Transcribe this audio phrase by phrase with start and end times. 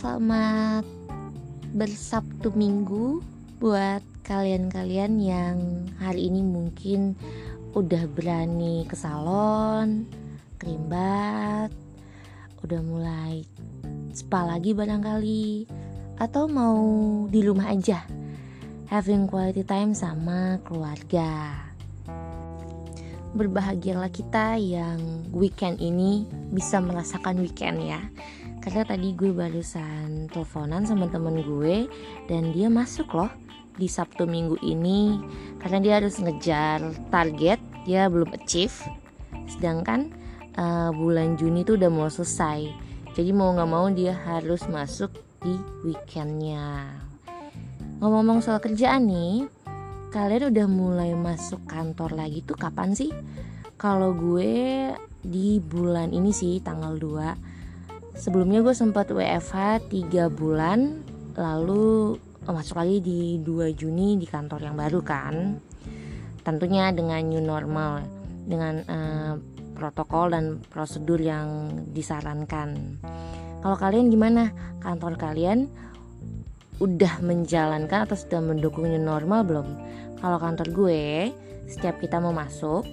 [0.00, 0.88] selamat
[1.76, 3.20] bersabtu minggu
[3.60, 5.56] buat kalian-kalian yang
[6.00, 7.12] hari ini mungkin
[7.76, 10.08] udah berani ke salon,
[10.56, 11.68] kerimbat,
[12.64, 13.44] udah mulai
[14.16, 15.68] spa lagi barangkali,
[16.16, 16.80] atau mau
[17.28, 18.00] di rumah aja
[18.88, 21.60] having quality time sama keluarga.
[23.36, 26.24] Berbahagialah kita yang weekend ini
[26.56, 28.00] bisa merasakan weekend ya
[28.60, 31.88] karena tadi gue barusan teleponan sama temen gue
[32.28, 33.32] dan dia masuk loh
[33.80, 35.16] di Sabtu Minggu ini.
[35.56, 37.56] Karena dia harus ngejar target
[37.88, 38.76] dia belum achieve.
[39.48, 40.12] Sedangkan
[40.60, 42.68] uh, bulan Juni tuh udah mau selesai.
[43.16, 45.56] Jadi mau nggak mau dia harus masuk di
[45.88, 46.84] weekendnya.
[48.00, 49.48] Ngomong-ngomong soal kerjaan nih
[50.12, 53.08] kalian udah mulai masuk kantor lagi tuh kapan sih?
[53.80, 54.92] Kalau gue
[55.24, 57.59] di bulan ini sih tanggal 2
[58.20, 61.00] sebelumnya gue sempat WFH 3 bulan
[61.40, 65.56] lalu oh, masuk lagi di 2 Juni di kantor yang baru kan.
[66.44, 68.04] Tentunya dengan new normal
[68.44, 69.34] dengan uh,
[69.72, 73.00] protokol dan prosedur yang disarankan.
[73.64, 74.52] Kalau kalian gimana?
[74.84, 75.68] Kantor kalian
[76.80, 79.68] udah menjalankan atau sudah mendukung new normal belum?
[80.20, 81.32] Kalau kantor gue
[81.64, 82.84] setiap kita mau masuk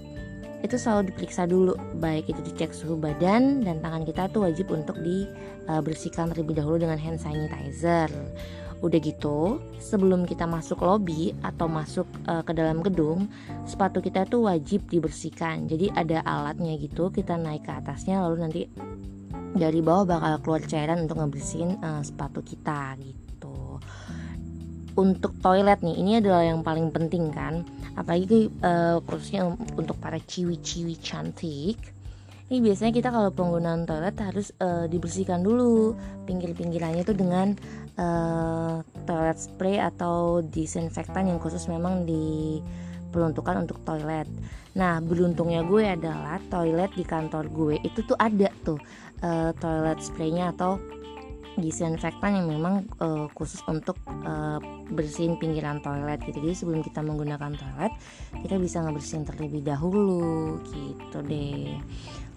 [0.66, 4.98] itu selalu diperiksa dulu baik itu dicek suhu badan dan tangan kita tuh wajib untuk
[5.06, 8.10] dibersihkan terlebih dahulu dengan hand sanitizer.
[8.78, 13.26] Udah gitu sebelum kita masuk lobby atau masuk uh, ke dalam gedung
[13.66, 15.66] sepatu kita tuh wajib dibersihkan.
[15.70, 18.62] Jadi ada alatnya gitu kita naik ke atasnya lalu nanti
[19.58, 23.37] dari bawah bakal keluar cairan untuk ngebersihin uh, sepatu kita gitu
[24.98, 27.62] untuk toilet nih ini adalah yang paling penting kan.
[27.94, 31.78] Apalagi uh, khususnya untuk para ciwi-ciwi cantik.
[32.48, 35.94] Ini biasanya kita kalau penggunaan toilet harus uh, dibersihkan dulu.
[36.26, 37.54] Pinggir-pinggirannya itu dengan
[38.02, 44.26] uh, toilet spray atau disinfektan yang khusus memang diperuntukkan untuk toilet.
[44.73, 48.80] Nah beruntungnya gue adalah toilet di kantor gue itu tuh ada tuh
[49.22, 50.82] uh, toilet spraynya atau
[51.58, 54.62] disinfektan yang memang uh, khusus untuk uh,
[54.94, 56.38] bersihin pinggiran toilet gitu.
[56.40, 57.94] Jadi sebelum kita menggunakan toilet
[58.45, 61.76] kita bisa ngebersihin terlebih dahulu gitu deh.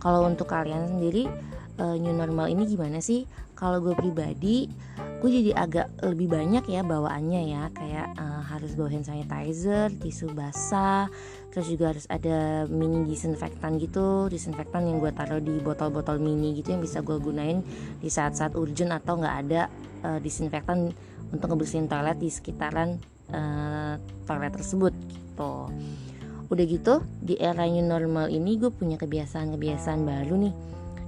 [0.01, 1.29] Kalau untuk kalian sendiri
[1.77, 3.29] uh, new normal ini gimana sih?
[3.53, 4.73] Kalau gue pribadi
[5.21, 7.63] gue jadi agak lebih banyak ya bawaannya ya.
[7.77, 11.13] Kayak uh, harus bawa hand sanitizer tisu basah
[11.53, 14.33] terus juga harus ada mini disinfektan gitu.
[14.33, 17.61] Disinfektan yang gue taruh di botol-botol mini gitu yang bisa gue gunain
[18.01, 19.69] di saat-saat urgent atau nggak ada
[20.09, 20.89] uh, disinfektan
[21.31, 22.97] untuk ngebersihin toilet di sekitaran
[23.31, 25.69] uh, toilet tersebut gitu.
[26.51, 30.55] Udah gitu di era new normal ini gue punya kebiasaan-kebiasaan baru nih.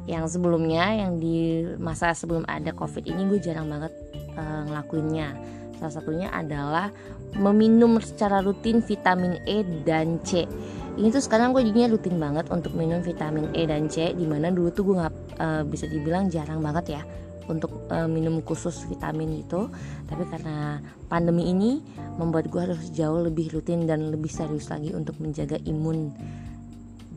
[0.03, 3.95] Yang sebelumnya yang di masa sebelum ada covid ini gue jarang banget
[4.37, 5.35] uh, ngelakuinnya.
[5.83, 6.95] Salah satunya adalah
[7.35, 10.47] meminum secara rutin vitamin E dan C.
[10.93, 14.53] Ini tuh sekarang gue jadinya rutin banget untuk minum vitamin E dan C di mana
[14.53, 17.03] dulu tuh gue nggak uh, bisa dibilang jarang banget ya
[17.51, 19.73] untuk uh, minum khusus vitamin itu.
[20.07, 20.79] Tapi karena
[21.09, 21.81] pandemi ini
[22.21, 26.13] membuat gue harus jauh lebih rutin dan lebih serius lagi untuk menjaga imun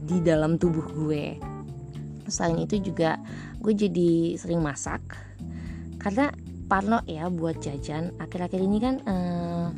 [0.08, 1.36] di dalam tubuh gue.
[2.26, 3.20] Selain itu juga
[3.62, 5.02] gue jadi sering masak
[6.02, 6.30] karena
[6.66, 8.14] parno ya buat jajan.
[8.18, 9.70] Akhir-akhir ini kan uh,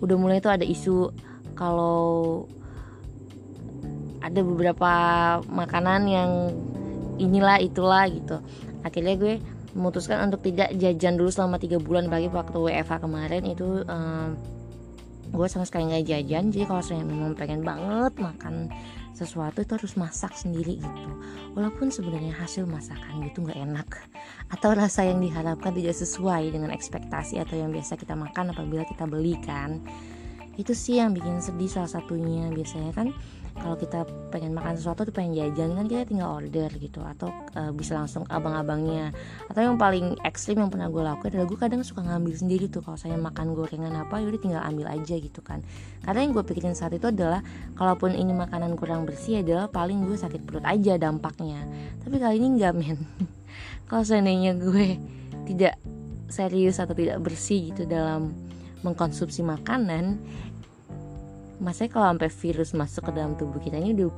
[0.00, 1.12] udah mulai tuh ada isu
[1.54, 2.44] kalau
[4.22, 4.92] ada beberapa
[5.50, 6.30] makanan yang
[7.18, 8.40] inilah itulah gitu.
[8.82, 9.34] Akhirnya gue
[9.76, 12.08] memutuskan untuk tidak jajan dulu selama tiga bulan.
[12.08, 14.38] Bagi waktu WFH kemarin itu um,
[15.32, 16.54] gue sama sekali nggak jajan.
[16.54, 18.70] Jadi kalau saya memang pengen banget makan
[19.12, 21.10] sesuatu itu harus masak sendiri gitu.
[21.52, 23.88] Walaupun sebenarnya hasil masakan itu nggak enak.
[24.48, 29.04] Atau rasa yang diharapkan tidak sesuai dengan ekspektasi atau yang biasa kita makan apabila kita
[29.04, 29.84] belikan
[30.60, 32.52] itu sih yang bikin sedih salah satunya.
[32.52, 33.08] Biasanya kan
[33.58, 37.70] kalau kita pengen makan sesuatu tuh pengen jajan kan kita tinggal order gitu atau uh,
[37.70, 39.12] bisa langsung abang-abangnya.
[39.52, 42.80] Atau yang paling ekstrim yang pernah gue lakukan adalah gue kadang suka ngambil sendiri tuh
[42.80, 45.60] kalau saya makan gorengan apa yaudah tinggal ambil aja gitu kan.
[46.02, 47.44] Karena yang gue pikirin saat itu adalah
[47.76, 51.62] kalaupun ini makanan kurang bersih adalah paling gue sakit perut aja dampaknya.
[52.00, 52.98] Tapi kali ini enggak men.
[53.88, 54.96] Kalau seandainya gue
[55.44, 55.76] tidak
[56.32, 58.32] serius atau tidak bersih gitu dalam
[58.82, 60.18] mengkonsumsi makanan
[61.62, 64.10] masanya kalau sampai virus masuk ke dalam tubuh kita ini udah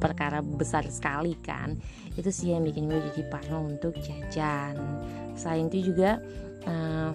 [0.00, 1.76] perkara besar sekali kan.
[2.16, 4.76] Itu sih yang bikin gue jadi parno untuk jajan.
[5.36, 6.20] Selain itu juga
[6.68, 7.12] uh,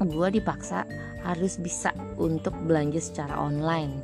[0.00, 0.86] gue dipaksa
[1.26, 4.00] harus bisa untuk belanja secara online.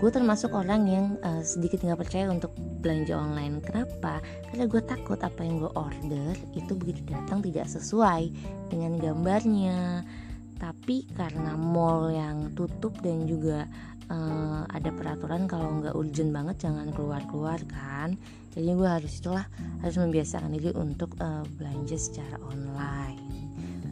[0.00, 3.60] Gue termasuk orang yang uh, sedikit nggak percaya untuk belanja online.
[3.60, 4.24] Kenapa?
[4.48, 8.32] Karena gue takut apa yang gue order itu begitu datang tidak sesuai
[8.72, 10.02] dengan gambarnya.
[10.56, 13.68] Tapi karena mall yang tutup dan juga
[14.10, 18.18] uh, ada peraturan kalau nggak urgent banget jangan keluar keluar kan.
[18.50, 19.46] Jadi gue harus itulah
[19.80, 23.22] harus membiasakan diri untuk uh, belanja secara online.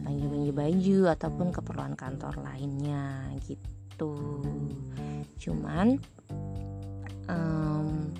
[0.03, 4.43] Belanja belanja baju ataupun keperluan kantor lainnya gitu.
[5.39, 5.95] Cuman
[7.31, 8.11] um,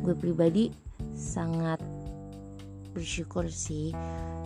[0.00, 0.72] gue pribadi
[1.12, 1.78] sangat
[2.94, 3.90] bersyukur sih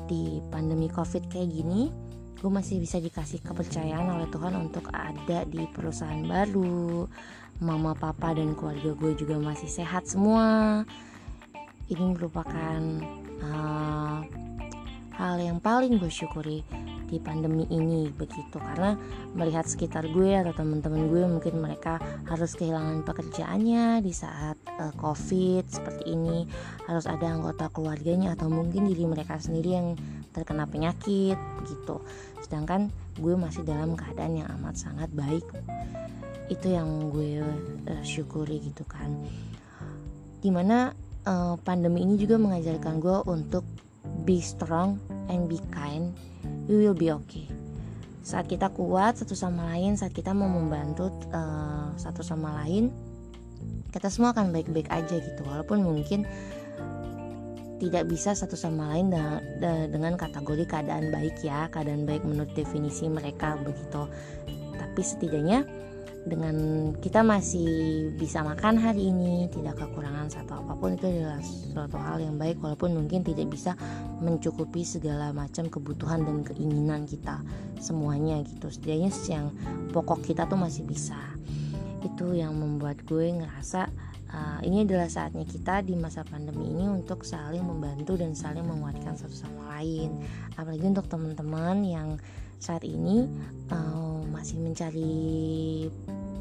[0.08, 1.92] di pandemi covid kayak gini
[2.38, 7.10] gue masih bisa dikasih kepercayaan oleh Tuhan untuk ada di perusahaan baru.
[7.58, 10.86] Mama papa dan keluarga gue juga masih sehat semua.
[11.90, 12.78] Ini merupakan
[13.42, 14.22] uh,
[15.18, 16.62] hal yang paling gue syukuri
[17.10, 18.62] di pandemi ini begitu.
[18.62, 18.94] Karena
[19.34, 21.98] melihat sekitar gue atau teman-teman gue mungkin mereka
[22.30, 26.46] harus kehilangan pekerjaannya di saat uh, covid seperti ini.
[26.86, 29.88] Harus ada anggota keluarganya atau mungkin diri mereka sendiri yang
[30.32, 32.02] terkena penyakit gitu.
[32.44, 35.44] Sedangkan gue masih dalam keadaan yang amat sangat baik.
[36.48, 37.44] Itu yang gue
[37.88, 39.12] uh, syukuri gitu kan.
[40.38, 40.94] Di mana
[41.26, 43.64] uh, pandemi ini juga mengajarkan gue untuk
[44.24, 44.96] be strong
[45.28, 46.14] and be kind.
[46.70, 47.48] We will be okay.
[48.22, 52.92] Saat kita kuat satu sama lain saat kita mau membantu uh, satu sama lain
[53.88, 55.40] kita semua akan baik-baik aja gitu.
[55.48, 56.28] Walaupun mungkin
[57.78, 59.14] tidak bisa satu sama lain
[59.62, 64.10] dengan kategori keadaan baik ya keadaan baik menurut definisi mereka begitu.
[64.78, 65.62] Tapi setidaknya
[66.28, 66.56] dengan
[66.98, 67.70] kita masih
[68.18, 72.60] bisa makan hari ini tidak kekurangan satu apa pun itu adalah suatu hal yang baik
[72.60, 73.72] walaupun mungkin tidak bisa
[74.20, 77.40] mencukupi segala macam kebutuhan dan keinginan kita
[77.80, 78.68] semuanya gitu.
[78.68, 79.46] Setidaknya yang
[79.94, 81.16] pokok kita tuh masih bisa.
[82.04, 83.88] Itu yang membuat gue ngerasa
[84.32, 89.16] uh, ini adalah saatnya kita di masa pandemi ini untuk saling membantu dan saling menguatkan
[89.16, 90.16] satu sama lain.
[90.56, 92.08] Apalagi untuk teman-teman yang
[92.58, 93.26] saat ini
[93.70, 95.86] uh, masih mencari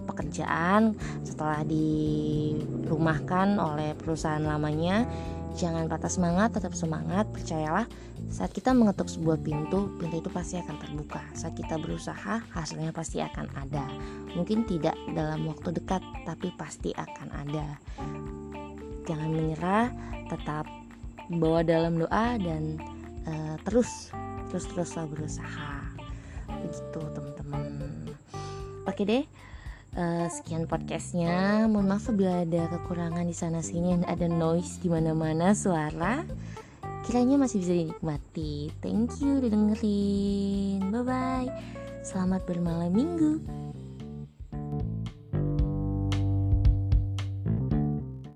[0.08, 5.04] pekerjaan setelah dirumahkan oleh perusahaan lamanya.
[5.58, 7.90] Jangan patah semangat tetap semangat percayalah.
[8.30, 11.18] Saat kita mengetuk sebuah pintu pintu itu pasti akan terbuka.
[11.34, 13.86] Saat kita berusaha hasilnya pasti akan ada.
[14.38, 17.68] Mungkin tidak dalam waktu dekat tapi pasti akan ada.
[19.10, 19.90] Jangan menyerah
[20.30, 20.70] tetap
[21.34, 22.78] bawa dalam doa dan
[23.26, 24.14] uh, terus
[24.54, 25.74] terus teruslah berusaha.
[26.54, 27.66] Begitu teman-teman.
[28.86, 29.26] Oke deh
[29.98, 31.66] uh, sekian podcastnya.
[31.66, 36.24] Mohon maaf bila ada kekurangan di sana sini dan ada noise di mana mana suara.
[37.04, 38.72] Kiranya masih bisa dinikmati.
[38.80, 40.94] Thank you udah dengerin.
[40.94, 41.50] Bye bye
[42.08, 43.44] selamat bermalam minggu